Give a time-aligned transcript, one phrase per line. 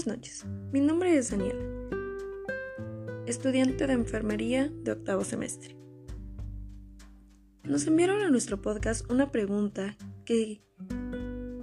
[0.00, 1.62] Buenas noches, mi nombre es Daniela,
[3.26, 5.76] estudiante de enfermería de octavo semestre.
[7.64, 10.62] Nos enviaron a nuestro podcast una pregunta que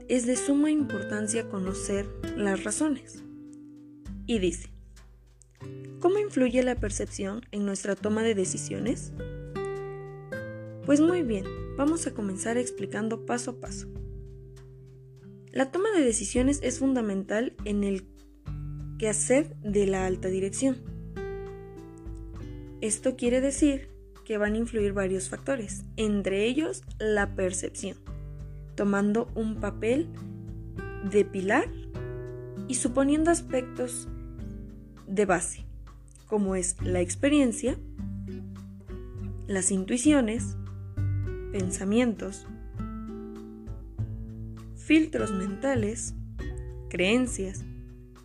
[0.08, 3.24] es de suma importancia conocer las razones.
[4.28, 4.70] Y dice,
[6.00, 9.14] ¿cómo influye la percepción en nuestra toma de decisiones?
[10.86, 11.46] Pues muy bien,
[11.76, 13.88] vamos a comenzar explicando paso a paso.
[15.54, 18.06] La toma de decisiones es fundamental en el
[18.98, 20.78] quehacer de la alta dirección.
[22.82, 23.90] Esto quiere decir
[24.26, 27.98] que van a influir varios factores, entre ellos la percepción,
[28.76, 30.10] tomando un papel
[31.10, 31.70] de pilar
[32.68, 34.08] y suponiendo aspectos
[35.08, 35.66] de base,
[36.28, 37.78] como es la experiencia,
[39.48, 40.58] las intuiciones,
[41.52, 42.46] pensamientos,
[44.76, 46.14] filtros mentales,
[46.90, 47.64] creencias,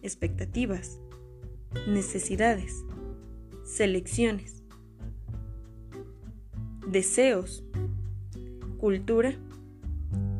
[0.03, 1.01] expectativas,
[1.87, 2.85] necesidades,
[3.65, 4.63] selecciones,
[6.87, 7.65] deseos,
[8.79, 9.35] cultura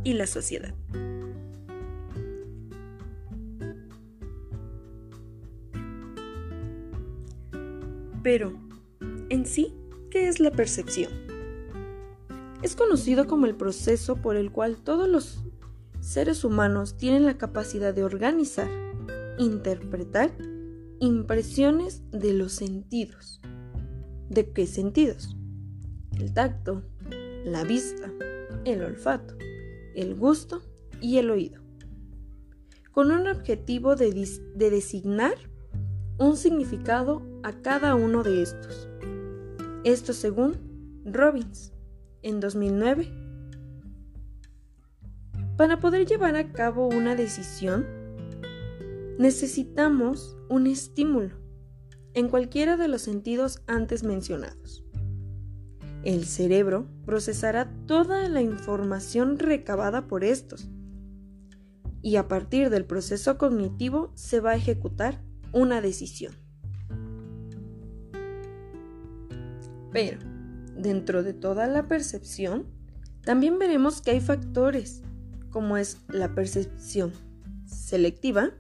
[0.05, 0.75] y la sociedad.
[8.23, 8.53] Pero,
[9.31, 9.75] en sí,
[10.11, 11.11] ¿qué es la percepción?
[12.63, 15.43] Es conocido como el proceso por el cual todos los
[16.01, 18.69] seres humanos tienen la capacidad de organizar,
[19.39, 20.33] interpretar
[21.01, 23.41] impresiones de los sentidos.
[24.29, 25.37] ¿De qué sentidos?
[26.19, 26.83] El tacto,
[27.45, 28.13] la vista,
[28.65, 29.35] el olfato,
[29.95, 30.63] el gusto
[31.01, 31.61] y el oído.
[32.93, 34.13] Con un objetivo de,
[34.55, 35.35] de designar
[36.19, 38.89] un significado a cada uno de estos.
[39.85, 41.73] Esto según Robbins
[42.23, 43.23] en 2009
[45.57, 47.87] para poder llevar a cabo una decisión,
[49.19, 51.37] necesitamos un estímulo
[52.15, 54.85] en cualquiera de los sentidos antes mencionados.
[56.05, 60.69] El cerebro procesará toda la información recabada por estos
[62.03, 65.23] y a partir del proceso cognitivo se va a ejecutar
[65.53, 66.35] una decisión.
[69.93, 70.19] Pero,
[70.77, 72.67] dentro de toda la percepción,
[73.25, 75.03] también veremos que hay factores
[75.51, 77.13] como es la percepción
[77.67, 78.51] selectiva,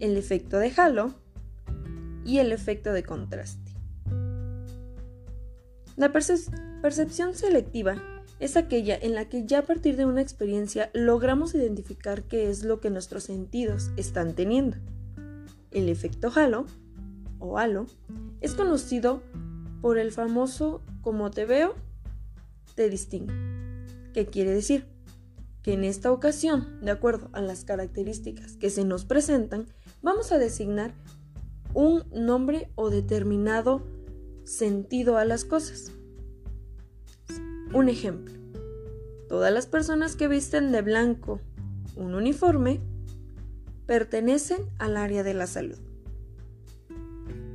[0.00, 1.14] el efecto de halo
[2.24, 3.72] y el efecto de contraste.
[5.96, 7.96] La percepción selectiva
[8.38, 12.64] es aquella en la que ya a partir de una experiencia logramos identificar qué es
[12.64, 14.76] lo que nuestros sentidos están teniendo.
[15.70, 16.66] El efecto halo
[17.38, 17.86] o halo
[18.40, 19.22] es conocido
[19.80, 21.74] por el famoso como te veo,
[22.74, 23.32] te distingo.
[24.12, 24.95] ¿Qué quiere decir?
[25.66, 29.66] Que en esta ocasión, de acuerdo a las características que se nos presentan,
[30.00, 30.94] vamos a designar
[31.74, 33.84] un nombre o determinado
[34.44, 35.90] sentido a las cosas.
[37.74, 38.32] Un ejemplo.
[39.28, 41.40] Todas las personas que visten de blanco
[41.96, 42.80] un uniforme
[43.86, 45.78] pertenecen al área de la salud.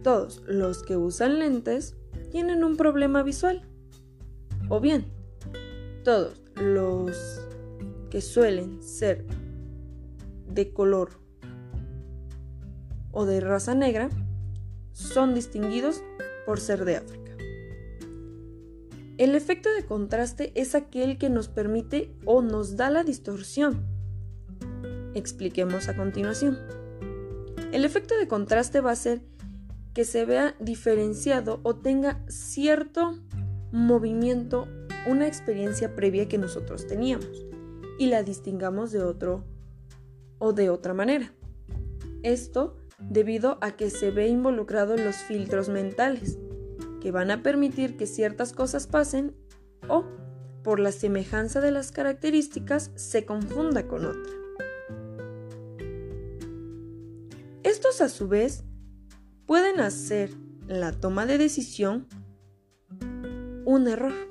[0.03, 1.95] Todos los que usan lentes
[2.29, 3.61] tienen un problema visual.
[4.67, 5.05] O bien,
[6.03, 7.47] todos los
[8.11, 9.25] que suelen ser
[10.47, 11.19] de color
[13.11, 14.09] o de raza negra
[14.91, 16.03] son distinguidos
[16.45, 17.31] por ser de África.
[19.17, 23.85] El efecto de contraste es aquel que nos permite o nos da la distorsión.
[25.13, 26.59] Expliquemos a continuación.
[27.71, 29.21] El efecto de contraste va a ser
[29.93, 33.17] que se vea diferenciado o tenga cierto
[33.71, 34.67] movimiento
[35.07, 37.50] una experiencia previa que nosotros teníamos
[38.01, 39.45] y la distingamos de otro
[40.39, 41.35] o de otra manera.
[42.23, 46.39] Esto debido a que se ve involucrado los filtros mentales,
[46.99, 49.35] que van a permitir que ciertas cosas pasen
[49.87, 50.03] o,
[50.63, 54.33] por la semejanza de las características, se confunda con otra.
[57.61, 58.63] Estos a su vez
[59.45, 60.31] pueden hacer
[60.65, 62.07] la toma de decisión
[63.63, 64.30] un error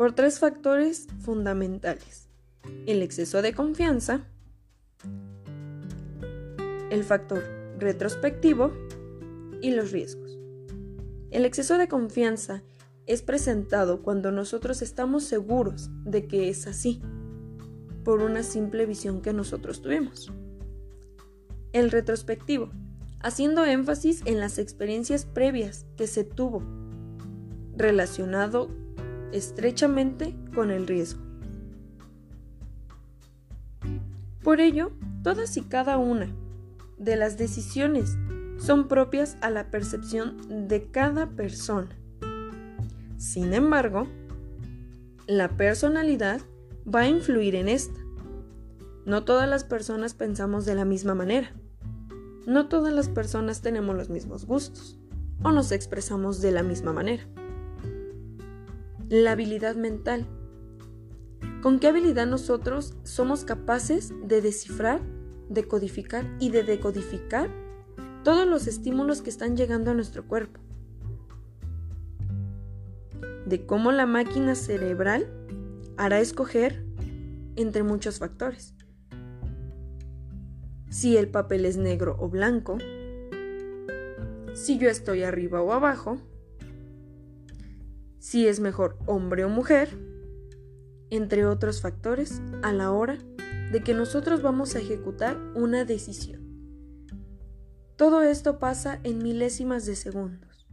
[0.00, 2.30] por tres factores fundamentales.
[2.86, 4.24] El exceso de confianza,
[6.88, 7.42] el factor
[7.78, 8.72] retrospectivo
[9.60, 10.38] y los riesgos.
[11.30, 12.62] El exceso de confianza
[13.04, 17.02] es presentado cuando nosotros estamos seguros de que es así,
[18.02, 20.32] por una simple visión que nosotros tuvimos.
[21.74, 22.70] El retrospectivo,
[23.20, 26.62] haciendo énfasis en las experiencias previas que se tuvo
[27.76, 28.70] relacionado
[29.32, 31.20] estrechamente con el riesgo.
[34.42, 34.92] Por ello,
[35.22, 36.28] Todas y cada una
[36.96, 38.16] de las decisiones
[38.56, 41.90] son propias a la percepción de cada persona.
[43.18, 44.06] Sin embargo,
[45.26, 46.40] la personalidad
[46.92, 48.00] va a influir en esta.
[49.04, 51.52] No todas las personas pensamos de la misma manera.
[52.46, 54.98] No todas las personas tenemos los mismos gustos
[55.42, 57.24] o nos expresamos de la misma manera.
[59.10, 60.24] La habilidad mental.
[61.62, 65.00] ¿Con qué habilidad nosotros somos capaces de descifrar,
[65.48, 67.50] decodificar y de decodificar
[68.22, 70.60] todos los estímulos que están llegando a nuestro cuerpo?
[73.46, 75.26] De cómo la máquina cerebral
[75.96, 76.84] hará escoger
[77.56, 78.76] entre muchos factores.
[80.88, 82.78] Si el papel es negro o blanco,
[84.54, 86.20] si yo estoy arriba o abajo,
[88.20, 89.98] si es mejor hombre o mujer,
[91.10, 93.18] entre otros factores a la hora
[93.72, 96.40] de que nosotros vamos a ejecutar una decisión.
[97.96, 100.66] Todo esto pasa en milésimas de segundos,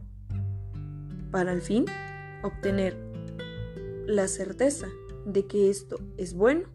[1.30, 1.86] para al fin
[2.42, 2.96] obtener
[4.06, 4.86] la certeza
[5.26, 6.68] de que esto es bueno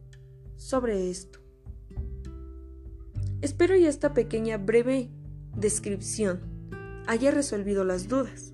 [0.55, 1.39] sobre esto.
[3.41, 5.09] Espero y esta pequeña breve
[5.55, 6.41] descripción
[7.07, 8.52] haya resolvido las dudas.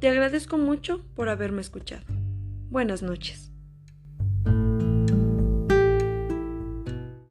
[0.00, 2.04] Te agradezco mucho por haberme escuchado.
[2.70, 3.47] Buenas noches.